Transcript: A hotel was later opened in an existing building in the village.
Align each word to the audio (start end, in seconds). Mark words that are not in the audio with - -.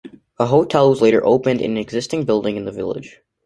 A 0.39 0.47
hotel 0.47 0.89
was 0.89 0.99
later 0.99 1.23
opened 1.23 1.61
in 1.61 1.73
an 1.73 1.77
existing 1.77 2.23
building 2.25 2.55
in 2.57 2.65
the 2.65 2.71
village. 2.71 3.21